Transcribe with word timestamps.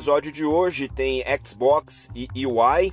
episódio 0.00 0.32
de 0.32 0.46
hoje 0.46 0.88
tem 0.88 1.22
Xbox 1.44 2.08
e 2.14 2.46
UI, 2.46 2.90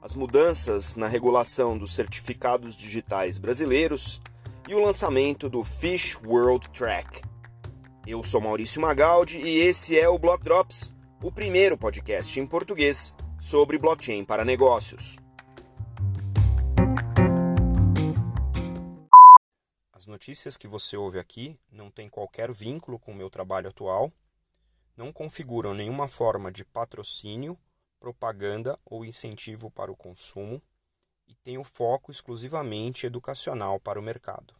as 0.00 0.14
mudanças 0.14 0.96
na 0.96 1.06
regulação 1.06 1.76
dos 1.76 1.92
certificados 1.92 2.74
digitais 2.74 3.36
brasileiros 3.36 4.22
e 4.66 4.74
o 4.74 4.82
lançamento 4.82 5.50
do 5.50 5.62
Fish 5.62 6.18
World 6.24 6.66
Track. 6.70 7.20
Eu 8.06 8.22
sou 8.22 8.40
Maurício 8.40 8.80
Magaldi 8.80 9.38
e 9.38 9.58
esse 9.58 9.98
é 9.98 10.08
o 10.08 10.18
Block 10.18 10.42
Drops, 10.42 10.90
o 11.22 11.30
primeiro 11.30 11.76
podcast 11.76 12.40
em 12.40 12.46
português 12.46 13.14
sobre 13.38 13.76
blockchain 13.76 14.24
para 14.24 14.42
negócios. 14.42 15.18
As 19.92 20.06
notícias 20.06 20.56
que 20.56 20.66
você 20.66 20.96
ouve 20.96 21.18
aqui 21.18 21.60
não 21.70 21.90
têm 21.90 22.08
qualquer 22.08 22.50
vínculo 22.50 22.98
com 22.98 23.12
o 23.12 23.14
meu 23.14 23.28
trabalho 23.28 23.68
atual, 23.68 24.10
não 25.00 25.10
configuram 25.10 25.72
nenhuma 25.72 26.08
forma 26.08 26.52
de 26.52 26.62
patrocínio, 26.62 27.58
propaganda 27.98 28.78
ou 28.84 29.02
incentivo 29.02 29.70
para 29.70 29.90
o 29.90 29.96
consumo 29.96 30.62
e 31.26 31.34
têm 31.36 31.56
o 31.56 31.64
foco 31.64 32.12
exclusivamente 32.12 33.06
educacional 33.06 33.80
para 33.80 33.98
o 33.98 34.02
mercado. 34.02 34.54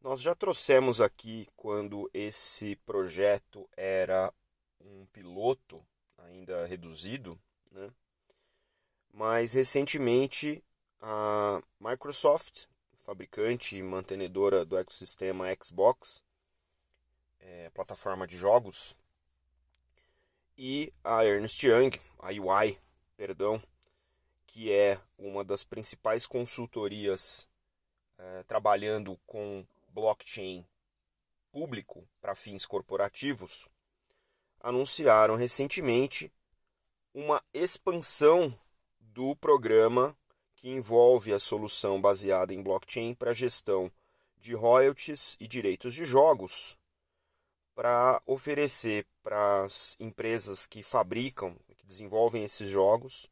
Nós 0.00 0.20
já 0.20 0.34
trouxemos 0.34 1.00
aqui 1.00 1.46
quando 1.54 2.10
esse 2.12 2.74
projeto 2.84 3.70
era 3.76 4.34
um 4.80 5.06
piloto 5.12 5.80
ainda 6.18 6.66
reduzido, 6.66 7.38
né? 7.70 7.88
mas 9.12 9.52
recentemente 9.52 10.60
a 11.00 11.62
Microsoft, 11.78 12.64
fabricante 12.96 13.76
e 13.76 13.82
mantenedora 13.82 14.64
do 14.64 14.76
ecossistema 14.76 15.46
Xbox, 15.62 16.20
é, 17.42 17.70
plataforma 17.70 18.26
de 18.26 18.36
jogos, 18.36 18.96
e 20.56 20.92
a 21.02 21.24
Ernst 21.24 21.62
Young, 21.62 21.90
a 22.18 22.28
UI, 22.28 22.78
perdão, 23.16 23.62
que 24.46 24.70
é 24.70 25.00
uma 25.18 25.42
das 25.42 25.64
principais 25.64 26.26
consultorias 26.26 27.48
é, 28.18 28.42
trabalhando 28.44 29.18
com 29.26 29.66
blockchain 29.88 30.66
público 31.50 32.06
para 32.20 32.34
fins 32.34 32.64
corporativos, 32.64 33.68
anunciaram 34.60 35.36
recentemente 35.36 36.32
uma 37.14 37.42
expansão 37.52 38.56
do 39.00 39.36
programa 39.36 40.16
que 40.54 40.68
envolve 40.68 41.32
a 41.32 41.38
solução 41.38 42.00
baseada 42.00 42.54
em 42.54 42.62
blockchain 42.62 43.14
para 43.14 43.34
gestão 43.34 43.90
de 44.38 44.54
royalties 44.54 45.36
e 45.40 45.46
direitos 45.46 45.94
de 45.94 46.04
jogos, 46.04 46.78
para 47.74 48.20
oferecer 48.26 49.06
para 49.22 49.64
as 49.64 49.96
empresas 49.98 50.66
que 50.66 50.82
fabricam, 50.82 51.56
que 51.76 51.86
desenvolvem 51.86 52.44
esses 52.44 52.68
jogos, 52.68 53.30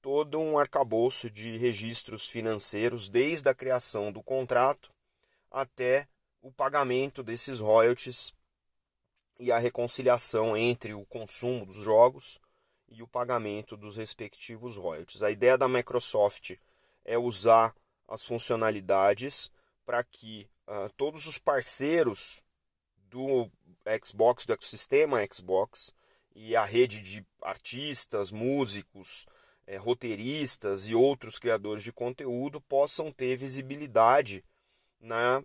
todo 0.00 0.38
um 0.38 0.58
arcabouço 0.58 1.30
de 1.30 1.56
registros 1.56 2.26
financeiros, 2.26 3.08
desde 3.08 3.48
a 3.48 3.54
criação 3.54 4.12
do 4.12 4.22
contrato 4.22 4.90
até 5.50 6.08
o 6.40 6.50
pagamento 6.50 7.22
desses 7.22 7.60
royalties 7.60 8.32
e 9.38 9.52
a 9.52 9.58
reconciliação 9.58 10.56
entre 10.56 10.94
o 10.94 11.04
consumo 11.06 11.64
dos 11.64 11.76
jogos 11.76 12.40
e 12.88 13.02
o 13.02 13.08
pagamento 13.08 13.76
dos 13.76 13.96
respectivos 13.96 14.76
royalties. 14.76 15.22
A 15.22 15.30
ideia 15.30 15.56
da 15.56 15.68
Microsoft 15.68 16.56
é 17.04 17.16
usar 17.16 17.74
as 18.06 18.24
funcionalidades 18.24 19.50
para 19.84 20.02
que 20.04 20.48
uh, 20.66 20.88
todos 20.96 21.26
os 21.26 21.38
parceiros 21.38 22.42
do 23.12 23.48
Xbox, 24.04 24.44
do 24.44 24.52
ecossistema 24.52 25.24
Xbox 25.32 25.94
e 26.34 26.56
a 26.56 26.64
rede 26.64 26.98
de 26.98 27.24
artistas, 27.40 28.32
músicos, 28.32 29.24
é, 29.66 29.76
roteiristas 29.76 30.88
e 30.88 30.94
outros 30.96 31.38
criadores 31.38 31.84
de 31.84 31.92
conteúdo 31.92 32.60
possam 32.60 33.12
ter 33.12 33.36
visibilidade 33.36 34.44
na 34.98 35.44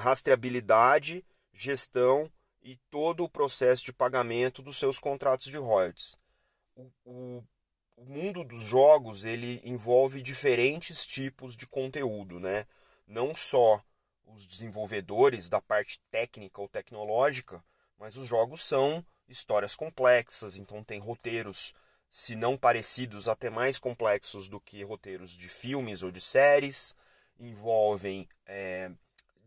rastreabilidade, 0.00 1.22
gestão 1.52 2.32
e 2.62 2.76
todo 2.88 3.22
o 3.22 3.28
processo 3.28 3.84
de 3.84 3.92
pagamento 3.92 4.62
dos 4.62 4.78
seus 4.78 4.98
contratos 4.98 5.48
de 5.48 5.58
royalties 5.58 6.16
o, 6.78 6.92
o, 7.04 7.44
o 7.96 8.04
mundo 8.04 8.44
dos 8.44 8.62
jogos 8.62 9.24
ele 9.24 9.60
envolve 9.64 10.22
diferentes 10.22 11.04
tipos 11.04 11.56
de 11.56 11.66
conteúdo, 11.66 12.38
né? 12.38 12.66
Não 13.06 13.34
só 13.34 13.82
os 14.34 14.46
desenvolvedores 14.46 15.48
da 15.48 15.60
parte 15.60 16.00
técnica 16.10 16.60
ou 16.60 16.68
tecnológica, 16.68 17.62
mas 17.98 18.16
os 18.16 18.26
jogos 18.26 18.62
são 18.62 19.04
histórias 19.28 19.74
complexas, 19.74 20.56
então 20.56 20.82
tem 20.82 21.00
roteiros, 21.00 21.74
se 22.10 22.34
não 22.34 22.56
parecidos, 22.56 23.28
até 23.28 23.50
mais 23.50 23.78
complexos 23.78 24.48
do 24.48 24.60
que 24.60 24.82
roteiros 24.82 25.32
de 25.32 25.48
filmes 25.48 26.02
ou 26.02 26.10
de 26.10 26.20
séries, 26.20 26.94
envolvem 27.38 28.28
é, 28.46 28.90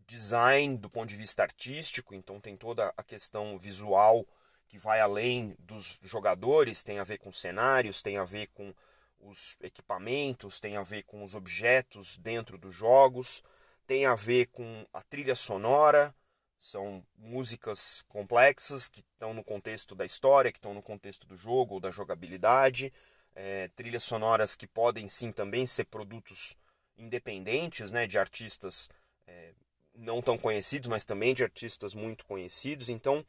design 0.06 0.76
do 0.76 0.88
ponto 0.88 1.08
de 1.08 1.16
vista 1.16 1.42
artístico, 1.42 2.14
então 2.14 2.40
tem 2.40 2.56
toda 2.56 2.92
a 2.96 3.02
questão 3.02 3.58
visual 3.58 4.26
que 4.68 4.78
vai 4.78 5.00
além 5.00 5.54
dos 5.58 5.98
jogadores, 6.02 6.82
tem 6.82 6.98
a 6.98 7.04
ver 7.04 7.18
com 7.18 7.32
cenários, 7.32 8.00
tem 8.00 8.16
a 8.16 8.24
ver 8.24 8.46
com 8.48 8.72
os 9.20 9.56
equipamentos, 9.60 10.60
tem 10.60 10.76
a 10.76 10.82
ver 10.82 11.02
com 11.04 11.22
os 11.22 11.34
objetos 11.34 12.16
dentro 12.16 12.56
dos 12.56 12.74
jogos, 12.74 13.42
tem 13.86 14.06
a 14.06 14.14
ver 14.14 14.46
com 14.46 14.86
a 14.92 15.02
trilha 15.02 15.34
sonora, 15.34 16.14
são 16.58 17.04
músicas 17.16 18.04
complexas 18.08 18.88
que 18.88 19.00
estão 19.00 19.34
no 19.34 19.42
contexto 19.42 19.94
da 19.94 20.04
história, 20.04 20.52
que 20.52 20.58
estão 20.58 20.72
no 20.72 20.82
contexto 20.82 21.26
do 21.26 21.36
jogo 21.36 21.74
ou 21.74 21.80
da 21.80 21.90
jogabilidade, 21.90 22.92
é, 23.34 23.68
trilhas 23.74 24.04
sonoras 24.04 24.54
que 24.54 24.66
podem 24.66 25.08
sim 25.08 25.32
também 25.32 25.66
ser 25.66 25.84
produtos 25.84 26.56
independentes, 26.96 27.90
né, 27.90 28.06
de 28.06 28.18
artistas 28.18 28.88
é, 29.26 29.52
não 29.94 30.22
tão 30.22 30.38
conhecidos, 30.38 30.88
mas 30.88 31.04
também 31.04 31.34
de 31.34 31.42
artistas 31.42 31.94
muito 31.94 32.24
conhecidos. 32.24 32.88
Então, 32.88 33.24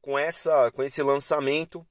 com, 0.00 0.18
essa, 0.18 0.70
com 0.70 0.82
esse 0.82 1.02
lançamento, 1.02 1.86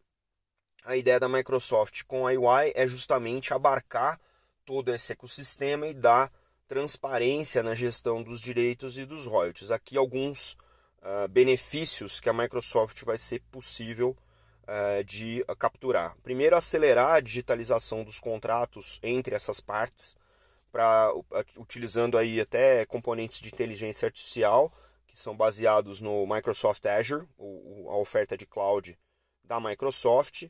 a 0.86 0.96
ideia 0.96 1.20
da 1.20 1.28
Microsoft 1.28 2.04
com 2.04 2.26
a 2.28 2.32
UI 2.32 2.72
é 2.76 2.88
justamente 2.88 3.54
abarcar 3.54 4.20
todo 4.66 4.94
esse 4.94 5.12
ecossistema 5.12 5.88
e 5.88 5.94
dar 5.94 6.32
transparência 6.68 7.64
na 7.64 7.74
gestão 7.74 8.22
dos 8.22 8.42
direitos 8.42 8.98
e 8.98 9.06
dos 9.06 9.26
royalties. 9.26 9.72
Aqui 9.72 9.98
alguns 9.98 10.54
uh, 11.02 11.28
benefícios 11.30 12.20
que 12.20 12.30
a 12.30 12.34
Microsoft 12.34 13.04
vai 13.04 13.18
ser 13.18 13.42
possível 13.52 14.16
uh, 14.64 15.04
de 15.04 15.44
uh, 15.48 15.56
capturar. 15.56 16.16
Primeiro, 16.22 16.56
acelerar 16.56 17.14
a 17.14 17.20
digitalização 17.20 18.04
dos 18.04 18.20
contratos 18.20 19.00
entre 19.02 19.34
essas 19.36 19.60
partes, 19.60 20.16
para 20.72 21.12
utilizando 21.56 22.18
aí 22.18 22.42
até 22.42 22.86
componentes 22.86 23.40
de 23.40 23.48
inteligência 23.48 24.06
artificial 24.06 24.72
que 25.08 25.18
são 25.18 25.36
baseados 25.36 26.00
no 26.00 26.28
Microsoft 26.28 26.86
Azure, 26.86 27.26
o, 27.38 27.88
a 27.90 27.98
oferta 27.98 28.38
de 28.38 28.46
cloud 28.46 28.96
da 29.44 29.60
Microsoft, 29.60 30.44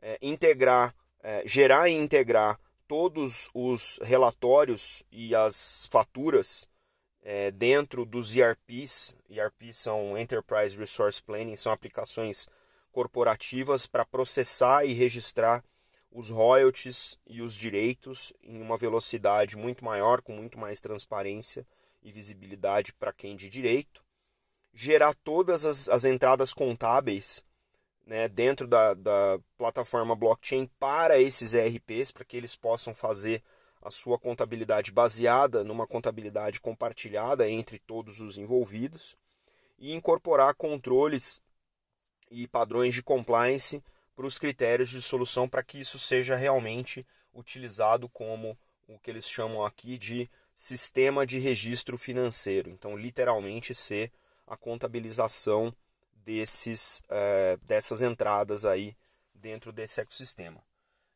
é, 0.00 0.16
integrar, 0.22 0.94
é, 1.22 1.42
gerar 1.44 1.88
e 1.88 1.92
integrar 1.92 2.58
todos 2.86 3.50
os 3.54 3.98
relatórios 4.02 5.02
e 5.10 5.34
as 5.34 5.86
faturas 5.90 6.66
é, 7.22 7.50
dentro 7.50 8.04
dos 8.04 8.34
ERPs. 8.34 9.14
ERPs 9.28 9.78
são 9.78 10.16
Enterprise 10.16 10.76
Resource 10.76 11.22
Planning, 11.22 11.56
são 11.56 11.72
aplicações 11.72 12.48
corporativas 12.92 13.86
para 13.86 14.04
processar 14.04 14.84
e 14.84 14.92
registrar 14.92 15.64
os 16.10 16.30
royalties 16.30 17.18
e 17.26 17.42
os 17.42 17.54
direitos 17.54 18.32
em 18.42 18.60
uma 18.60 18.76
velocidade 18.76 19.56
muito 19.56 19.84
maior, 19.84 20.22
com 20.22 20.32
muito 20.32 20.58
mais 20.58 20.80
transparência 20.80 21.66
e 22.02 22.12
visibilidade 22.12 22.92
para 22.92 23.12
quem 23.12 23.34
de 23.34 23.48
direito 23.48 24.04
gerar 24.74 25.14
todas 25.14 25.64
as, 25.64 25.88
as 25.88 26.04
entradas 26.04 26.52
contábeis 26.52 27.44
né, 28.06 28.28
dentro 28.28 28.66
da, 28.66 28.94
da 28.94 29.38
plataforma 29.56 30.14
blockchain 30.14 30.68
para 30.78 31.18
esses 31.18 31.54
ERPs, 31.54 32.12
para 32.12 32.24
que 32.24 32.36
eles 32.36 32.54
possam 32.54 32.94
fazer 32.94 33.42
a 33.82 33.90
sua 33.90 34.18
contabilidade 34.18 34.90
baseada 34.90 35.62
numa 35.62 35.86
contabilidade 35.86 36.60
compartilhada 36.60 37.48
entre 37.48 37.78
todos 37.78 38.20
os 38.20 38.38
envolvidos 38.38 39.16
e 39.78 39.92
incorporar 39.92 40.54
controles 40.54 41.42
e 42.30 42.46
padrões 42.48 42.94
de 42.94 43.02
compliance 43.02 43.82
para 44.16 44.26
os 44.26 44.38
critérios 44.38 44.88
de 44.88 45.02
solução 45.02 45.48
para 45.48 45.62
que 45.62 45.78
isso 45.78 45.98
seja 45.98 46.34
realmente 46.34 47.06
utilizado 47.34 48.08
como 48.08 48.56
o 48.88 48.98
que 48.98 49.10
eles 49.10 49.28
chamam 49.28 49.64
aqui 49.64 49.98
de 49.98 50.30
sistema 50.54 51.26
de 51.26 51.38
registro 51.38 51.98
financeiro. 51.98 52.70
Então, 52.70 52.96
literalmente 52.96 53.74
ser 53.74 54.10
a 54.46 54.56
contabilização 54.56 55.74
desses, 56.24 57.02
é, 57.08 57.56
dessas 57.62 58.02
entradas 58.02 58.64
aí 58.64 58.96
dentro 59.34 59.72
desse 59.72 60.00
ecossistema. 60.00 60.62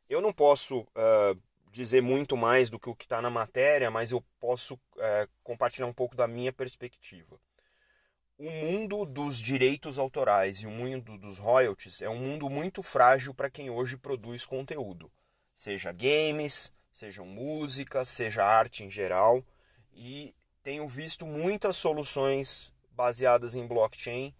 Eu 0.09 0.21
não 0.21 0.33
posso 0.33 0.87
é, 0.95 1.37
dizer 1.71 2.03
muito 2.03 2.37
mais 2.37 2.71
do 2.71 2.79
que 2.79 2.89
o 2.89 2.95
que 2.95 3.05
está 3.05 3.21
na 3.21 3.31
matéria, 3.31 3.91
mas 3.91 4.13
eu 4.13 4.23
posso 4.41 4.79
é, 4.99 5.29
compartilhar 5.43 5.87
um 5.87 5.93
pouco 5.93 6.17
da 6.17 6.27
minha 6.27 6.53
perspectiva. 6.53 7.39
o 8.39 8.51
mundo 8.51 9.05
dos 9.05 9.37
direitos 9.39 9.99
autorais 9.99 10.59
e 10.61 10.67
o 10.67 10.71
mundo 10.71 11.19
dos 11.19 11.39
royalties 11.39 12.03
é 12.03 12.09
um 12.09 12.19
mundo 12.19 12.49
muito 12.49 12.83
frágil 12.85 13.35
para 13.35 13.51
quem 13.51 13.69
hoje 13.69 13.97
produz 13.97 14.47
conteúdo, 14.47 15.11
seja 15.53 15.91
games, 15.91 16.73
seja 16.93 17.25
música, 17.25 18.05
seja 18.05 18.45
arte 18.45 18.85
em 18.85 18.91
geral, 18.91 19.45
e 19.93 20.33
tenho 20.63 20.87
visto 20.87 21.27
muitas 21.27 21.77
soluções 21.77 22.73
baseadas 22.93 23.57
em 23.57 23.67
blockchain 23.67 24.33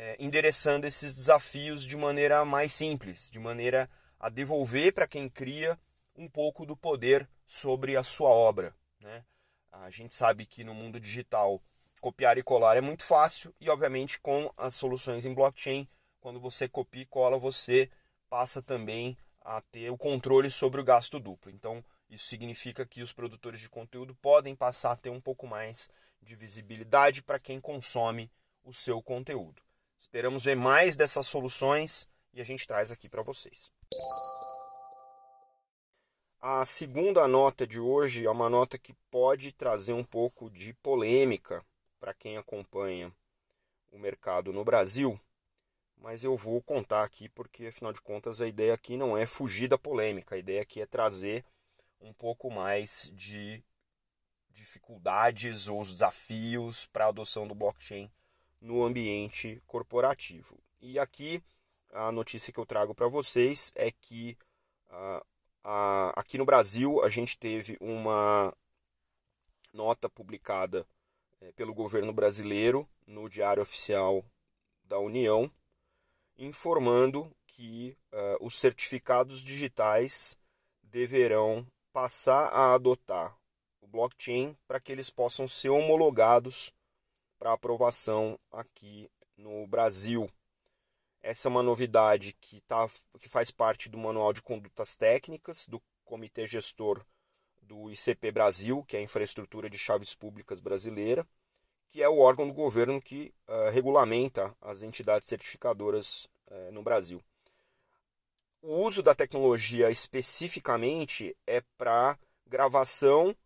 é, 0.00 0.14
endereçando 0.20 0.86
esses 0.86 1.12
desafios 1.12 1.82
de 1.82 1.96
maneira 1.96 2.44
mais 2.44 2.72
simples, 2.72 3.28
de 3.28 3.40
maneira 3.40 3.90
a 4.20 4.28
devolver 4.28 4.94
para 4.94 5.08
quem 5.08 5.28
cria 5.28 5.76
um 6.14 6.28
pouco 6.28 6.64
do 6.64 6.76
poder 6.76 7.28
sobre 7.44 7.96
a 7.96 8.04
sua 8.04 8.30
obra. 8.30 8.72
Né? 9.00 9.24
A 9.72 9.90
gente 9.90 10.14
sabe 10.14 10.46
que 10.46 10.62
no 10.62 10.72
mundo 10.72 11.00
digital 11.00 11.60
copiar 12.00 12.38
e 12.38 12.44
colar 12.44 12.76
é 12.76 12.80
muito 12.80 13.02
fácil 13.02 13.52
e, 13.60 13.68
obviamente, 13.68 14.20
com 14.20 14.52
as 14.56 14.76
soluções 14.76 15.26
em 15.26 15.34
blockchain, 15.34 15.88
quando 16.20 16.38
você 16.38 16.68
copia 16.68 17.02
e 17.02 17.06
cola, 17.06 17.36
você 17.36 17.90
passa 18.30 18.62
também 18.62 19.18
a 19.40 19.60
ter 19.60 19.90
o 19.90 19.98
controle 19.98 20.48
sobre 20.48 20.80
o 20.80 20.84
gasto 20.84 21.18
duplo. 21.18 21.50
Então, 21.50 21.84
isso 22.08 22.26
significa 22.26 22.86
que 22.86 23.02
os 23.02 23.12
produtores 23.12 23.58
de 23.58 23.68
conteúdo 23.68 24.14
podem 24.14 24.54
passar 24.54 24.92
a 24.92 24.96
ter 24.96 25.10
um 25.10 25.20
pouco 25.20 25.44
mais 25.44 25.90
de 26.22 26.36
visibilidade 26.36 27.20
para 27.20 27.40
quem 27.40 27.60
consome 27.60 28.30
o 28.62 28.72
seu 28.72 29.02
conteúdo. 29.02 29.67
Esperamos 29.98 30.44
ver 30.44 30.54
mais 30.54 30.96
dessas 30.96 31.26
soluções 31.26 32.08
e 32.32 32.40
a 32.40 32.44
gente 32.44 32.66
traz 32.66 32.92
aqui 32.92 33.08
para 33.08 33.20
vocês. 33.20 33.72
A 36.40 36.64
segunda 36.64 37.26
nota 37.26 37.66
de 37.66 37.80
hoje 37.80 38.24
é 38.24 38.30
uma 38.30 38.48
nota 38.48 38.78
que 38.78 38.94
pode 39.10 39.50
trazer 39.50 39.92
um 39.92 40.04
pouco 40.04 40.48
de 40.48 40.72
polêmica 40.74 41.64
para 41.98 42.14
quem 42.14 42.36
acompanha 42.36 43.12
o 43.90 43.98
mercado 43.98 44.52
no 44.52 44.64
Brasil, 44.64 45.20
mas 45.96 46.22
eu 46.22 46.36
vou 46.36 46.62
contar 46.62 47.02
aqui 47.02 47.28
porque 47.30 47.66
afinal 47.66 47.92
de 47.92 48.00
contas 48.00 48.40
a 48.40 48.46
ideia 48.46 48.74
aqui 48.74 48.96
não 48.96 49.18
é 49.18 49.26
fugir 49.26 49.66
da 49.66 49.76
polêmica, 49.76 50.36
a 50.36 50.38
ideia 50.38 50.62
aqui 50.62 50.80
é 50.80 50.86
trazer 50.86 51.44
um 52.00 52.12
pouco 52.12 52.48
mais 52.52 53.10
de 53.14 53.64
dificuldades 54.50 55.66
ou 55.66 55.80
os 55.80 55.92
desafios 55.92 56.86
para 56.86 57.06
a 57.06 57.08
adoção 57.08 57.48
do 57.48 57.54
blockchain 57.54 58.08
no 58.60 58.84
ambiente 58.84 59.62
corporativo. 59.66 60.58
E 60.80 60.98
aqui 60.98 61.42
a 61.92 62.12
notícia 62.12 62.52
que 62.52 62.58
eu 62.58 62.66
trago 62.66 62.94
para 62.94 63.08
vocês 63.08 63.72
é 63.74 63.90
que 63.90 64.36
uh, 64.90 65.18
uh, 65.64 66.12
aqui 66.16 66.36
no 66.38 66.44
Brasil 66.44 67.02
a 67.02 67.08
gente 67.08 67.38
teve 67.38 67.76
uma 67.80 68.54
nota 69.72 70.08
publicada 70.08 70.86
é, 71.40 71.52
pelo 71.52 71.74
governo 71.74 72.12
brasileiro 72.12 72.88
no 73.06 73.28
Diário 73.28 73.62
Oficial 73.62 74.24
da 74.84 74.98
União, 74.98 75.50
informando 76.36 77.30
que 77.46 77.96
uh, 78.12 78.44
os 78.44 78.58
certificados 78.58 79.42
digitais 79.42 80.36
deverão 80.82 81.66
passar 81.92 82.48
a 82.48 82.74
adotar 82.74 83.36
o 83.80 83.86
blockchain 83.86 84.56
para 84.66 84.80
que 84.80 84.92
eles 84.92 85.10
possam 85.10 85.46
ser 85.46 85.68
homologados 85.68 86.72
para 87.38 87.52
aprovação 87.52 88.38
aqui 88.50 89.10
no 89.36 89.66
Brasil. 89.66 90.30
Essa 91.22 91.48
é 91.48 91.50
uma 91.50 91.62
novidade 91.62 92.36
que, 92.40 92.60
tá, 92.62 92.88
que 93.20 93.28
faz 93.28 93.50
parte 93.50 93.88
do 93.88 93.98
Manual 93.98 94.32
de 94.32 94.42
Condutas 94.42 94.96
Técnicas 94.96 95.66
do 95.66 95.80
Comitê 96.04 96.46
Gestor 96.46 97.04
do 97.62 97.90
ICP 97.90 98.30
Brasil, 98.32 98.82
que 98.84 98.96
é 98.96 99.00
a 99.00 99.02
Infraestrutura 99.02 99.68
de 99.68 99.76
Chaves 99.76 100.14
Públicas 100.14 100.58
Brasileira, 100.58 101.26
que 101.90 102.02
é 102.02 102.08
o 102.08 102.18
órgão 102.18 102.46
do 102.46 102.54
governo 102.54 103.00
que 103.00 103.32
uh, 103.46 103.70
regulamenta 103.70 104.54
as 104.60 104.82
entidades 104.82 105.28
certificadoras 105.28 106.28
uh, 106.46 106.72
no 106.72 106.82
Brasil. 106.82 107.22
O 108.62 108.84
uso 108.86 109.02
da 109.02 109.14
tecnologia 109.14 109.90
especificamente 109.90 111.36
é 111.46 111.62
para 111.76 112.18
gravação 112.46 113.36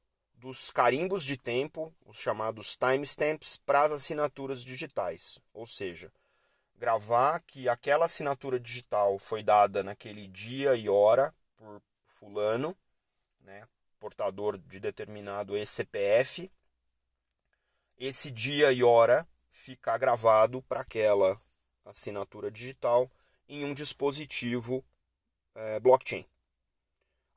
dos 0.42 0.72
carimbos 0.72 1.22
de 1.22 1.36
tempo, 1.36 1.94
os 2.04 2.18
chamados 2.18 2.76
timestamps, 2.76 3.56
para 3.58 3.82
as 3.82 3.92
assinaturas 3.92 4.64
digitais. 4.64 5.38
Ou 5.54 5.64
seja, 5.64 6.12
gravar 6.74 7.38
que 7.46 7.68
aquela 7.68 8.06
assinatura 8.06 8.58
digital 8.58 9.20
foi 9.20 9.40
dada 9.40 9.84
naquele 9.84 10.26
dia 10.26 10.74
e 10.74 10.88
hora 10.88 11.32
por 11.56 11.80
fulano, 12.08 12.76
né, 13.42 13.68
portador 14.00 14.58
de 14.58 14.80
determinado 14.80 15.56
ECPF, 15.56 16.50
esse 17.96 18.28
dia 18.28 18.72
e 18.72 18.82
hora 18.82 19.24
ficar 19.48 19.96
gravado 19.96 20.60
para 20.62 20.80
aquela 20.80 21.40
assinatura 21.84 22.50
digital 22.50 23.08
em 23.48 23.64
um 23.64 23.72
dispositivo 23.72 24.84
é, 25.54 25.78
blockchain. 25.78 26.26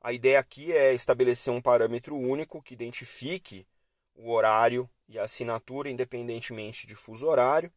A 0.06 0.12
ideia 0.12 0.38
aqui 0.38 0.72
é 0.72 0.94
estabelecer 0.94 1.52
um 1.52 1.60
parâmetro 1.60 2.16
único 2.16 2.62
que 2.62 2.74
identifique 2.74 3.66
o 4.14 4.30
horário 4.30 4.88
e 5.08 5.18
a 5.18 5.24
assinatura 5.24 5.90
independentemente 5.90 6.86
de 6.86 6.94
fuso 6.94 7.26
horário 7.26 7.72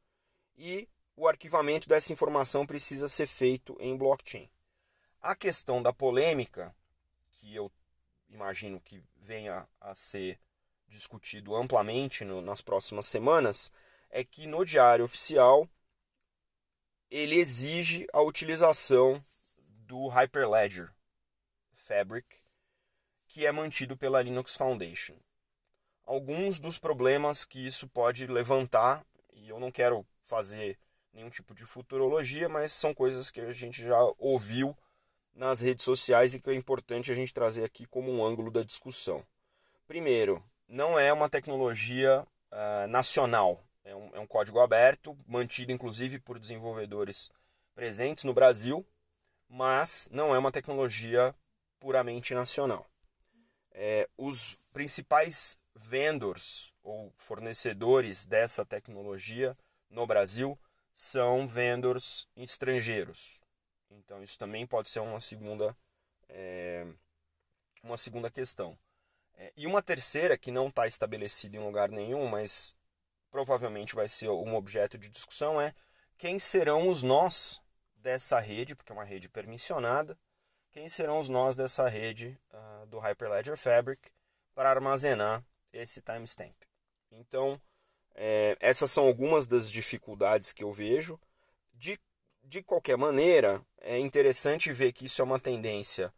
e 0.56 0.88
o 1.16 1.28
arquivamento 1.28 1.90
dessa 1.90 2.14
informação 2.14 2.68
precisa 2.68 3.10
ser 3.10 3.26
feito 3.26 3.76
em 3.80 3.98
blockchain. 3.98 4.48
A 5.20 5.36
questão 5.36 5.81
da 5.81 5.92
polêmica, 5.92 6.72
que 7.31 7.56
eu 7.56 7.72
imagino 8.30 8.80
que 8.80 9.02
venha 9.16 9.68
a 9.81 9.96
ser 9.96 10.40
discutido 10.88 11.56
amplamente 11.56 12.24
no, 12.24 12.44
nas 12.44 12.62
próximas 12.62 13.08
semanas, 13.08 13.72
é 14.08 14.24
que 14.24 14.46
no 14.46 14.64
diário 14.64 15.04
oficial 15.04 15.68
ele 17.10 17.38
exige 17.38 18.06
a 18.14 18.22
utilização 18.22 19.20
do 19.88 20.08
Hyperledger 20.10 20.94
Fabric, 21.89 22.27
que 23.25 23.47
é 23.47 23.51
mantido 23.51 23.97
pela 23.97 24.21
Linux 24.21 24.56
Foundation. 24.56 25.15
Alguns 26.06 26.59
dos 26.59 26.77
problemas 26.77 27.45
que 27.45 27.65
isso 27.65 27.88
pode 27.88 28.27
levantar, 28.27 29.03
e 29.33 29.50
eu 29.50 29.59
não 29.59 29.71
quero 29.71 30.06
fazer 30.21 30.77
nenhum 31.12 31.31
tipo 31.31 31.56
de 31.56 31.65
futurologia, 31.65 32.47
mas 32.47 32.74
são 32.74 32.94
coisas 32.94 33.31
que 33.31 33.41
a 33.41 33.51
gente 33.51 33.81
já 33.81 33.97
ouviu 34.19 34.77
nas 35.33 35.62
redes 35.62 35.83
sociais 35.83 36.36
e 36.36 36.39
que 36.39 36.51
é 36.51 36.53
importante 36.53 37.12
a 37.12 37.15
gente 37.15 37.33
trazer 37.33 37.63
aqui 37.63 37.88
como 37.88 38.12
um 38.12 38.24
ângulo 38.24 38.51
da 38.51 38.62
discussão. 38.62 39.25
Primeiro, 39.88 40.44
não 40.68 41.00
é 41.00 41.12
uma 41.12 41.27
tecnologia 41.27 42.24
uh, 42.51 42.88
nacional, 42.88 43.64
é 43.83 43.95
um, 43.95 44.16
é 44.16 44.19
um 44.19 44.28
código 44.28 44.59
aberto, 44.59 45.18
mantido 45.28 45.71
inclusive 45.71 46.19
por 46.19 46.37
desenvolvedores 46.37 47.31
presentes 47.73 48.25
no 48.25 48.33
Brasil, 48.33 48.85
mas 49.47 50.07
não 50.11 50.35
é 50.35 50.37
uma 50.37 50.52
tecnologia 50.52 51.33
puramente 51.80 52.33
nacional. 52.33 52.90
É, 53.71 54.09
os 54.18 54.57
principais 54.74 55.57
vendors 55.76 56.74
ou 56.83 57.14
fornecedores 57.18 58.26
dessa 58.26 58.66
tecnologia 58.66 59.56
no 59.90 60.06
Brasil 60.06 60.59
são 60.94 61.48
vendors 61.48 62.28
estrangeiros. 62.36 63.40
Então 63.90 64.21
isso 64.21 64.38
também 64.38 64.68
pode 64.68 64.90
ser 64.90 65.00
uma 65.00 65.19
segunda, 65.19 65.76
é, 66.28 66.86
uma 67.81 67.98
segunda 67.98 68.30
questão. 68.30 68.78
É, 69.36 69.54
e 69.56 69.66
uma 69.66 69.81
terceira, 69.81 70.38
que 70.38 70.52
não 70.52 70.68
está 70.68 70.86
estabelecida 70.86 71.56
em 71.56 71.64
lugar 71.64 71.90
nenhum, 71.90 72.28
mas 72.28 72.76
provavelmente 73.31 73.95
vai 73.95 74.09
ser 74.09 74.30
um 74.30 74.56
objeto 74.56 74.98
de 74.98 75.07
discussão, 75.07 75.62
é 75.62 75.74
quem 76.18 76.38
serão 76.38 76.90
os 76.90 77.02
nós 77.02 77.62
dessa 77.95 78.40
rede, 78.40 78.76
porque 78.76 78.92
é 78.92 78.95
uma 78.95 79.06
rede 79.06 79.30
permissionada, 79.30 80.18
quem 80.71 80.88
serão 80.88 81.19
os 81.19 81.30
nós 81.30 81.56
dessa 81.56 81.88
rede 81.88 82.38
uh, 82.52 82.85
do 82.88 82.99
Hyperledger 82.99 83.57
Fabric 83.57 84.11
para 84.54 84.69
armazenar 84.69 85.44
esse 85.73 86.02
timestamp. 86.02 86.56
Então, 87.11 87.59
é, 88.16 88.57
essas 88.59 88.92
são 88.92 89.06
algumas 89.06 89.47
das 89.47 89.69
dificuldades 89.69 90.52
que 90.52 90.64
eu 90.64 90.71
vejo. 90.71 91.19
De, 91.73 91.99
de 92.44 92.61
qualquer 92.61 92.97
maneira, 92.97 93.66
é 93.81 93.97
interessante 93.97 94.71
ver 94.71 94.92
que 94.92 95.06
isso 95.06 95.21
é 95.21 95.26
uma 95.26 95.40
tendência 95.40 96.14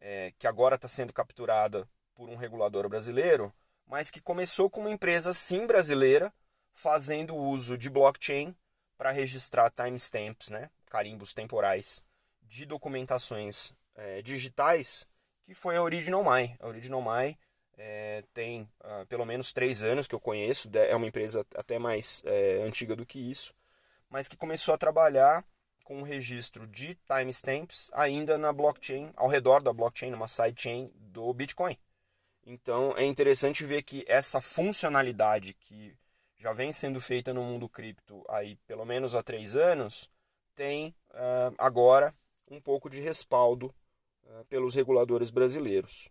é, 0.00 0.32
que 0.38 0.46
agora 0.46 0.76
está 0.76 0.88
sendo 0.88 1.12
capturada 1.12 1.88
por 2.14 2.28
um 2.28 2.36
regulador 2.36 2.88
brasileiro, 2.88 3.52
mas 3.86 4.10
que 4.10 4.20
começou 4.20 4.70
com 4.70 4.80
uma 4.80 4.90
empresa 4.90 5.34
sim 5.34 5.66
brasileira 5.66 6.32
fazendo 6.72 7.34
uso 7.34 7.76
de 7.76 7.90
blockchain 7.90 8.54
para 8.96 9.10
registrar 9.10 9.70
timestamps, 9.70 10.48
né, 10.48 10.70
carimbos 10.86 11.34
temporais 11.34 12.04
de 12.42 12.64
documentações 12.64 13.72
é, 14.00 14.22
digitais, 14.22 15.06
que 15.44 15.54
foi 15.54 15.76
a 15.76 15.82
Original 15.82 16.24
My. 16.24 16.54
A 16.58 16.66
Original 16.66 17.02
My 17.02 17.36
é, 17.76 18.22
tem 18.32 18.62
uh, 18.80 19.06
pelo 19.06 19.24
menos 19.24 19.52
três 19.52 19.82
anos 19.82 20.06
que 20.06 20.14
eu 20.14 20.20
conheço, 20.20 20.70
é 20.74 20.94
uma 20.94 21.06
empresa 21.06 21.46
até 21.54 21.78
mais 21.78 22.22
é, 22.24 22.62
antiga 22.62 22.96
do 22.96 23.06
que 23.06 23.18
isso, 23.18 23.54
mas 24.08 24.28
que 24.28 24.36
começou 24.36 24.74
a 24.74 24.78
trabalhar 24.78 25.44
com 25.84 26.00
o 26.00 26.04
registro 26.04 26.66
de 26.66 26.96
timestamps 27.06 27.90
ainda 27.92 28.38
na 28.38 28.52
blockchain, 28.52 29.12
ao 29.16 29.28
redor 29.28 29.60
da 29.62 29.72
blockchain, 29.72 30.10
numa 30.10 30.28
sidechain 30.28 30.90
do 30.94 31.32
Bitcoin. 31.34 31.76
Então 32.44 32.96
é 32.96 33.04
interessante 33.04 33.64
ver 33.64 33.82
que 33.82 34.04
essa 34.06 34.40
funcionalidade 34.40 35.54
que 35.54 35.96
já 36.36 36.52
vem 36.52 36.72
sendo 36.72 37.00
feita 37.00 37.34
no 37.34 37.42
mundo 37.42 37.68
cripto 37.68 38.24
aí 38.28 38.56
pelo 38.66 38.84
menos 38.84 39.14
há 39.14 39.22
três 39.22 39.56
anos, 39.56 40.10
tem 40.54 40.94
uh, 41.10 41.54
agora 41.58 42.14
um 42.50 42.60
pouco 42.60 42.88
de 42.88 43.00
respaldo 43.00 43.74
pelos 44.48 44.74
reguladores 44.74 45.30
brasileiros. 45.30 46.08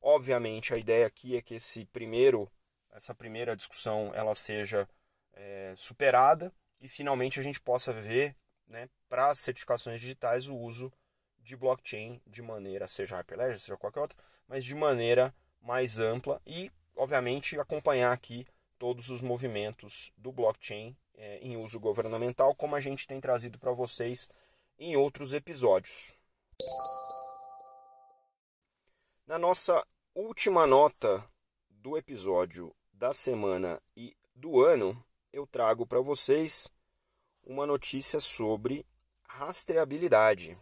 Obviamente, 0.00 0.72
a 0.72 0.78
ideia 0.78 1.06
aqui 1.06 1.36
é 1.36 1.42
que 1.42 1.54
esse 1.54 1.84
primeiro, 1.86 2.50
essa 2.92 3.14
primeira 3.14 3.56
discussão 3.56 4.12
ela 4.14 4.34
seja 4.34 4.88
é, 5.34 5.74
superada 5.76 6.52
e 6.80 6.88
finalmente 6.88 7.38
a 7.38 7.42
gente 7.42 7.60
possa 7.60 7.92
ver, 7.92 8.34
né, 8.66 8.88
para 9.08 9.28
as 9.28 9.38
certificações 9.38 10.00
digitais, 10.00 10.48
o 10.48 10.56
uso 10.56 10.92
de 11.38 11.56
blockchain 11.56 12.20
de 12.26 12.42
maneira, 12.42 12.86
seja 12.86 13.16
Hyperledger, 13.16 13.58
seja 13.58 13.76
qualquer 13.76 14.00
outra, 14.00 14.18
mas 14.46 14.64
de 14.64 14.74
maneira 14.74 15.34
mais 15.60 15.98
ampla 15.98 16.40
e, 16.46 16.70
obviamente, 16.96 17.58
acompanhar 17.58 18.12
aqui 18.12 18.46
todos 18.78 19.10
os 19.10 19.20
movimentos 19.20 20.10
do 20.16 20.32
blockchain 20.32 20.96
é, 21.14 21.38
em 21.38 21.56
uso 21.56 21.78
governamental, 21.78 22.54
como 22.54 22.74
a 22.74 22.80
gente 22.80 23.06
tem 23.06 23.20
trazido 23.20 23.58
para 23.58 23.72
vocês 23.72 24.28
em 24.78 24.96
outros 24.96 25.34
episódios. 25.34 26.14
Na 29.30 29.38
nossa 29.38 29.86
última 30.12 30.66
nota 30.66 31.24
do 31.68 31.96
episódio 31.96 32.74
da 32.92 33.12
semana 33.12 33.80
e 33.96 34.16
do 34.34 34.60
ano, 34.60 35.06
eu 35.32 35.46
trago 35.46 35.86
para 35.86 36.00
vocês 36.00 36.68
uma 37.44 37.64
notícia 37.64 38.18
sobre 38.18 38.84
rastreabilidade. 39.22 40.58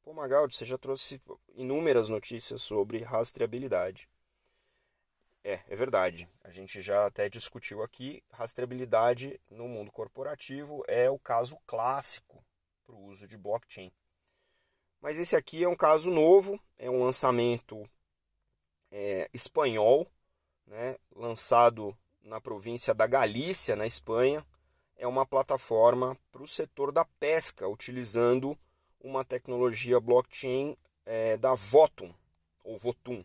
Pô, 0.00 0.12
Magaldi, 0.12 0.54
você 0.54 0.64
já 0.64 0.78
trouxe 0.78 1.20
inúmeras 1.56 2.08
notícias 2.08 2.62
sobre 2.62 3.02
rastreabilidade. 3.02 4.08
É, 5.42 5.64
é 5.66 5.74
verdade. 5.74 6.28
A 6.44 6.52
gente 6.52 6.80
já 6.80 7.06
até 7.06 7.28
discutiu 7.28 7.82
aqui. 7.82 8.22
Rastreabilidade 8.30 9.40
no 9.50 9.66
mundo 9.66 9.90
corporativo 9.90 10.84
é 10.86 11.10
o 11.10 11.18
caso 11.18 11.58
clássico 11.66 12.44
para 12.86 12.94
o 12.94 13.06
uso 13.06 13.26
de 13.26 13.36
blockchain. 13.36 13.90
Mas 15.00 15.18
esse 15.18 15.34
aqui 15.34 15.64
é 15.64 15.68
um 15.68 15.74
caso 15.74 16.10
novo, 16.10 16.60
é 16.78 16.88
um 16.88 17.02
lançamento 17.02 17.84
é, 18.96 19.28
espanhol, 19.34 20.06
né, 20.64 20.96
lançado 21.16 21.96
na 22.22 22.40
província 22.40 22.94
da 22.94 23.08
Galícia, 23.08 23.74
na 23.74 23.84
Espanha. 23.84 24.46
É 24.96 25.04
uma 25.04 25.26
plataforma 25.26 26.16
para 26.30 26.42
o 26.42 26.46
setor 26.46 26.92
da 26.92 27.04
pesca, 27.04 27.66
utilizando 27.68 28.56
uma 29.00 29.24
tecnologia 29.24 29.98
blockchain 29.98 30.76
é, 31.04 31.36
da 31.36 31.54
Votum, 31.54 32.14
ou 32.62 32.78
Votum. 32.78 33.24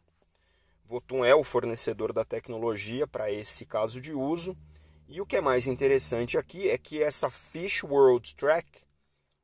Votum 0.85 1.23
é 1.23 1.35
o 1.35 1.43
fornecedor 1.43 2.11
da 2.11 2.25
tecnologia 2.25 3.05
para 3.05 3.31
esse 3.31 3.63
caso 3.63 4.01
de 4.01 4.11
uso. 4.11 4.57
E 5.07 5.21
o 5.21 5.25
que 5.25 5.37
é 5.37 5.41
mais 5.41 5.67
interessante 5.67 6.35
aqui 6.35 6.67
é 6.67 6.79
que 6.79 7.01
essa 7.01 7.29
Fish 7.29 7.83
World 7.83 8.35
Track, 8.35 8.67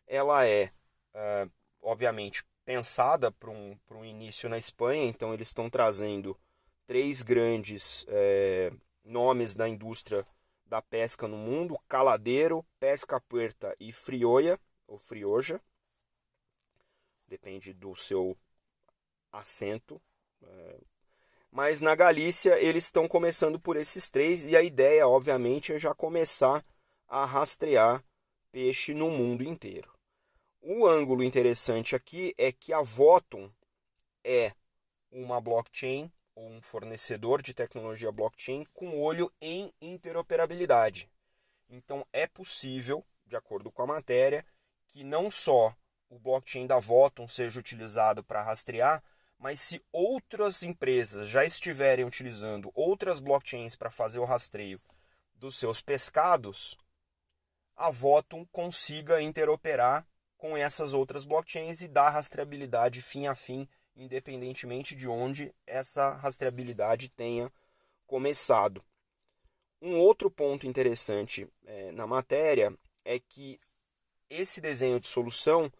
ela 0.08 0.48
é, 0.48 0.72
é 1.14 1.48
obviamente, 1.84 2.44
pensada 2.66 3.32
para 3.32 3.52
um, 3.52 3.78
um 3.92 4.04
início 4.04 4.50
na 4.50 4.58
Espanha, 4.58 5.06
então 5.06 5.34
eles 5.34 5.50
estão 5.50 5.70
trazendo 5.70 6.38
três 6.86 7.22
grandes 7.22 8.06
é, 8.10 8.72
nomes 9.04 9.56
da 9.56 9.70
indústria 9.70 10.26
da 10.66 10.82
pesca 10.82 11.28
no 11.28 11.38
mundo: 11.38 11.80
Caladeiro, 11.88 12.66
Pesca 12.80 13.22
Puerta 13.22 13.76
e 13.80 13.92
Frioia, 13.92 14.60
ou 14.88 14.98
Frioja 14.98 15.62
depende 17.28 17.74
do 17.74 17.96
seu 17.96 18.38
assento. 19.32 20.02
É, 20.42 20.80
mas 21.52 21.82
na 21.82 21.96
Galícia 21.96 22.60
eles 22.60 22.86
estão 22.86 23.08
começando 23.08 23.60
por 23.60 23.78
esses 23.78 24.10
três 24.10 24.46
e 24.46 24.56
a 24.56 24.62
ideia, 24.62 25.08
obviamente, 25.08 25.74
é 25.74 25.78
já 25.78 25.94
começar 25.94 26.64
a 27.08 27.26
rastrear 27.26 28.04
peixe 28.52 28.94
no 28.94 29.10
mundo 29.10 29.44
inteiro. 29.44 29.95
O 30.68 30.88
ângulo 30.88 31.24
interessante 31.24 31.96
aqui 31.96 32.34
é 32.40 32.52
que 32.52 32.74
a 32.74 32.82
Votum 32.82 33.52
é 34.24 34.52
uma 35.12 35.40
blockchain 35.40 36.12
ou 36.34 36.50
um 36.50 36.60
fornecedor 36.60 37.40
de 37.40 37.54
tecnologia 37.54 38.12
blockchain 38.12 38.66
com 38.74 39.00
olho 39.00 39.32
em 39.40 39.72
interoperabilidade. 39.80 41.08
Então 41.70 42.04
é 42.12 42.26
possível, 42.26 43.06
de 43.28 43.36
acordo 43.36 43.70
com 43.70 43.84
a 43.84 43.86
matéria, 43.86 44.44
que 44.90 45.04
não 45.04 45.30
só 45.30 45.72
o 46.10 46.18
blockchain 46.18 46.66
da 46.66 46.80
Voton 46.80 47.28
seja 47.28 47.60
utilizado 47.60 48.24
para 48.24 48.42
rastrear, 48.42 49.04
mas 49.38 49.62
se 49.62 49.80
outras 49.92 50.64
empresas 50.64 51.28
já 51.28 51.46
estiverem 51.46 52.06
utilizando 52.06 52.72
outras 52.74 53.20
blockchains 53.20 53.76
para 53.76 53.92
fazer 53.92 54.18
o 54.18 54.26
rastreio 54.26 54.82
dos 55.36 55.58
seus 55.58 55.80
pescados, 55.80 56.76
a 57.76 57.92
Voton 57.92 58.48
consiga 58.48 59.22
interoperar 59.22 60.08
com 60.46 60.56
essas 60.56 60.94
outras 60.94 61.26
blockchains 61.26 61.82
e 61.82 61.88
dar 61.88 62.12
rastreabilidade 62.12 63.02
fim 63.02 63.26
a 63.26 63.34
fim, 63.34 63.68
independentemente 63.96 64.94
de 64.94 65.08
onde 65.08 65.52
essa 65.66 66.12
rastreabilidade 66.12 67.10
tenha 67.10 67.52
começado. 68.06 68.86
Um 69.82 69.98
outro 69.98 70.30
ponto 70.30 70.68
interessante 70.68 71.52
é, 71.66 71.92
na 71.94 72.06
matéria 72.06 72.72
é 73.04 73.20
que 73.20 73.58
esse 74.30 74.62
desenho 74.62 75.00
de 75.00 75.08
solução 75.08 75.72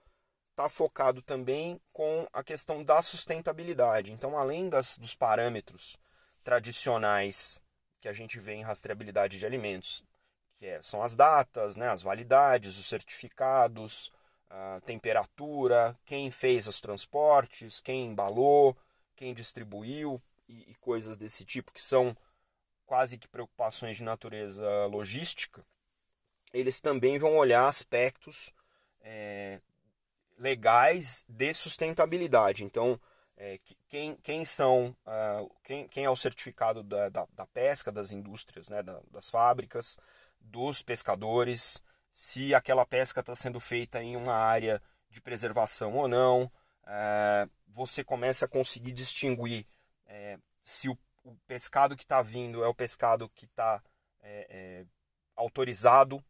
está 0.50 0.68
focado 0.68 1.22
também 1.22 1.80
com 1.94 2.28
a 2.34 2.44
questão 2.44 2.84
da 2.84 3.04
sustentabilidade. 3.04 4.12
Então, 4.12 4.36
além 4.36 4.68
das, 4.68 4.98
dos 4.98 5.14
parâmetros 5.14 5.96
tradicionais 6.44 7.62
que 8.02 8.08
a 8.08 8.14
gente 8.14 8.40
vê 8.40 8.54
em 8.54 8.64
rastreabilidade 8.64 9.38
de 9.38 9.46
alimentos, 9.46 10.04
que 10.56 10.66
é, 10.66 10.82
são 10.82 11.04
as 11.04 11.16
datas, 11.16 11.76
né, 11.76 11.88
as 11.88 12.02
validades, 12.02 12.80
os 12.80 12.88
certificados, 12.88 14.12
a 14.50 14.82
temperatura, 14.86 15.98
quem 16.06 16.30
fez 16.32 16.68
os 16.68 16.80
transportes, 16.80 17.80
quem 17.80 18.06
embalou, 18.06 18.78
quem 19.16 19.34
distribuiu 19.34 20.22
e, 20.48 20.72
e 20.72 20.76
coisas 20.76 21.18
desse 21.18 21.44
tipo, 21.44 21.72
que 21.72 21.82
são 21.82 22.16
quase 22.86 23.18
que 23.18 23.28
preocupações 23.28 23.98
de 23.98 24.04
natureza 24.04 24.86
logística, 24.86 25.66
eles 26.54 26.80
também 26.80 27.18
vão 27.18 27.36
olhar 27.38 27.68
aspectos 27.68 28.54
é, 29.02 29.60
legais 30.38 31.26
de 31.28 31.54
sustentabilidade. 31.54 32.64
Então, 32.64 33.00
é, 33.38 33.60
quem, 33.90 34.16
quem 34.18 34.46
são 34.46 34.96
uh, 35.06 35.52
quem, 35.64 35.88
quem 35.90 36.06
é 36.06 36.10
o 36.10 36.16
certificado 36.16 36.82
da, 36.84 37.10
da, 37.10 37.28
da 37.34 37.46
pesca 37.48 37.92
das 37.92 38.12
indústrias, 38.12 38.70
né, 38.70 38.82
da, 38.82 39.02
das 39.12 39.30
fábricas, 39.30 39.98
dos 40.40 40.82
pescadores, 40.82 41.82
se 42.16 42.56
aquela 42.56 42.86
pesca 42.86 43.20
está 43.20 43.36
sendo 43.36 43.60
feita 43.60 44.02
em 44.02 44.16
uma 44.16 44.34
área 44.34 44.82
de 45.10 45.20
preservação 45.20 45.94
ou 45.96 46.08
não. 46.08 46.44
Uh, 46.84 47.52
você 47.68 48.06
começa 48.06 48.46
a 48.46 48.48
conseguir 48.48 48.94
distinguir 48.94 49.66
é, 50.08 50.40
se 50.64 50.88
o, 50.88 50.98
o, 51.26 51.36
pescado 51.46 51.94
que 51.94 52.04
está 52.04 52.22
vindo 52.22 52.64
é 52.64 52.68
o 52.70 52.74
pescado 52.74 53.28
que 53.36 53.44
está 53.44 53.84
é, 54.22 54.48
é, 54.50 54.86
autorizado 55.36 56.24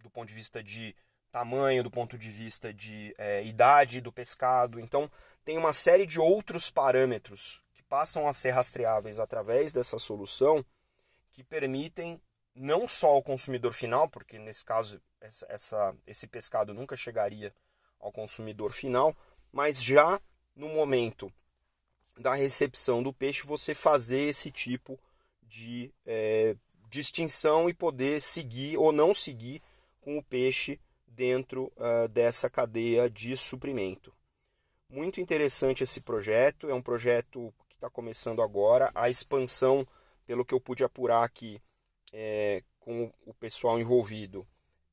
do 0.00 0.08
ponto 0.08 0.28
de 0.28 0.34
vista 0.34 0.62
de 0.62 0.94
tamanho, 1.32 1.82
do 1.82 1.90
ponto 1.90 2.16
de 2.16 2.30
vista 2.30 2.72
de 2.72 3.12
é, 3.18 3.42
idade 3.42 4.00
do 4.00 4.12
pescado. 4.12 4.78
Então, 4.78 5.10
tem 5.44 5.58
uma 5.58 5.72
série 5.72 6.06
de 6.06 6.20
outros 6.20 6.70
parâmetros 6.70 7.60
que 7.74 7.82
passam 7.82 8.28
a 8.28 8.32
ser 8.32 8.50
rastreáveis 8.50 9.18
através 9.18 9.72
dessa 9.72 9.98
solução 9.98 10.64
que 11.32 11.42
permitem 11.42 12.22
não 12.54 12.86
só 12.86 13.08
ao 13.08 13.22
consumidor 13.22 13.72
final, 13.72 14.08
porque 14.08 14.38
nesse 14.38 14.64
caso 14.64 15.00
essa, 15.20 15.46
essa, 15.48 15.96
esse 16.06 16.26
pescado 16.26 16.74
nunca 16.74 16.96
chegaria 16.96 17.54
ao 17.98 18.12
consumidor 18.12 18.72
final, 18.72 19.16
mas 19.52 19.82
já 19.82 20.20
no 20.54 20.68
momento 20.68 21.32
da 22.18 22.34
recepção 22.34 23.02
do 23.02 23.12
peixe 23.12 23.46
você 23.46 23.74
fazer 23.74 24.28
esse 24.28 24.50
tipo 24.50 24.98
de 25.42 25.92
é, 26.04 26.56
distinção 26.88 27.68
e 27.68 27.74
poder 27.74 28.20
seguir 28.20 28.76
ou 28.76 28.92
não 28.92 29.14
seguir 29.14 29.62
com 30.00 30.18
o 30.18 30.22
peixe 30.22 30.78
dentro 31.06 31.72
uh, 31.76 32.08
dessa 32.08 32.50
cadeia 32.50 33.08
de 33.08 33.36
suprimento. 33.36 34.12
Muito 34.88 35.20
interessante 35.20 35.82
esse 35.82 36.00
projeto, 36.00 36.68
é 36.68 36.74
um 36.74 36.82
projeto 36.82 37.52
que 37.68 37.74
está 37.74 37.88
começando 37.88 38.42
agora. 38.42 38.90
A 38.94 39.08
expansão, 39.08 39.86
pelo 40.26 40.44
que 40.44 40.52
eu 40.52 40.60
pude 40.60 40.84
apurar 40.84 41.22
aqui 41.22 41.60
é, 42.12 42.62
com 42.78 43.12
o 43.24 43.32
pessoal 43.34 43.80
envolvido, 43.80 44.46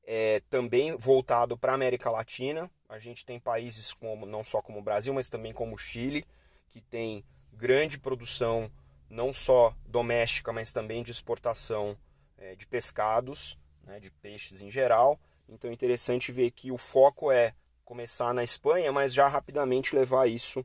é 0.04 0.40
também 0.48 0.96
voltado 0.96 1.56
para 1.56 1.72
a 1.72 1.74
América 1.74 2.10
Latina. 2.10 2.70
A 2.88 2.98
gente 2.98 3.24
tem 3.24 3.38
países 3.38 3.92
como 3.92 4.26
não 4.26 4.42
só 4.42 4.60
como 4.62 4.78
o 4.78 4.82
Brasil, 4.82 5.12
mas 5.12 5.28
também 5.28 5.52
como 5.52 5.74
o 5.74 5.78
Chile, 5.78 6.24
que 6.68 6.80
tem 6.80 7.24
grande 7.52 7.98
produção 7.98 8.70
não 9.08 9.32
só 9.32 9.74
doméstica, 9.86 10.52
mas 10.52 10.72
também 10.72 11.02
de 11.02 11.10
exportação 11.10 11.96
é, 12.38 12.54
de 12.54 12.66
pescados, 12.66 13.58
né, 13.84 14.00
de 14.00 14.10
peixes 14.10 14.62
em 14.62 14.70
geral. 14.70 15.18
Então 15.48 15.68
é 15.68 15.72
interessante 15.72 16.32
ver 16.32 16.50
que 16.52 16.70
o 16.70 16.78
foco 16.78 17.30
é 17.30 17.54
começar 17.84 18.32
na 18.32 18.44
Espanha, 18.44 18.92
mas 18.92 19.12
já 19.12 19.26
rapidamente 19.26 19.96
levar 19.96 20.28
isso 20.28 20.64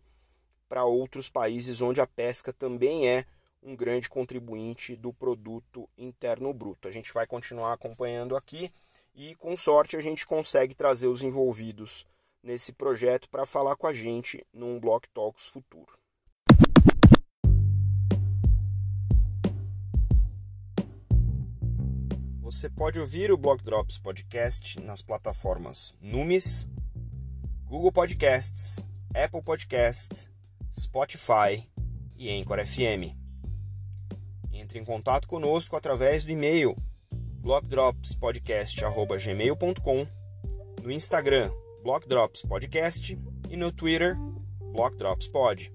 para 0.70 0.86
outros 0.86 1.30
países 1.30 1.82
onde 1.82 2.00
a 2.00 2.08
pesca 2.08 2.54
também 2.54 3.08
é 3.08 3.26
um 3.66 3.76
grande 3.76 4.08
contribuinte 4.08 4.96
do 4.96 5.12
produto 5.12 5.90
interno 5.98 6.54
bruto. 6.54 6.88
A 6.88 6.92
gente 6.92 7.12
vai 7.12 7.26
continuar 7.26 7.74
acompanhando 7.74 8.36
aqui 8.36 8.72
e 9.16 9.34
com 9.36 9.58
sorte 9.58 9.98
a 9.98 10.02
gente 10.02 10.26
consegue 10.26 10.76
trazer 10.76 11.08
os 11.08 11.24
envolvidos 11.24 12.06
nesse 12.44 12.72
projeto 12.72 13.28
para 13.28 13.46
falar 13.46 13.76
com 13.76 13.88
a 13.88 13.94
gente 13.94 14.46
num 14.54 14.80
Block 14.80 15.10
Talks 15.10 15.48
futuro. 15.48 15.98
Você 22.40 22.70
pode 22.70 23.00
ouvir 23.00 23.32
o 23.32 23.38
Block 23.38 23.64
Drops 23.64 23.98
Podcast 23.98 24.80
nas 24.80 25.02
plataformas 25.02 25.98
Numis, 26.00 26.68
Google 27.66 27.92
Podcasts, 27.92 28.80
Apple 29.16 29.42
Podcast, 29.42 30.30
Spotify 30.72 31.68
e 32.16 32.30
Anchor 32.30 32.64
FM. 32.64 33.25
Entre 34.66 34.80
em 34.80 34.84
contato 34.84 35.28
conosco 35.28 35.76
através 35.76 36.26
do 36.26 36.32
e-mail 36.32 36.76
blockdropspodcast.gmail.com, 37.12 40.08
no 40.82 40.92
Instagram 40.92 41.52
Block 41.84 42.08
Drops 42.08 42.42
Podcast 42.42 43.16
e 43.48 43.56
no 43.56 43.72
Twitter 43.72 44.18
Block 44.74 44.98
Drops 44.98 45.28
Pod. 45.28 45.72